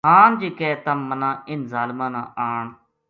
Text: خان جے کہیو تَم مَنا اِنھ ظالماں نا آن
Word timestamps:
خان 0.07 0.29
جے 0.39 0.49
کہیو 0.57 0.77
تَم 0.85 0.99
مَنا 1.09 1.29
اِنھ 1.49 1.65
ظالماں 1.71 2.09
نا 2.13 2.21
آن 2.47 2.65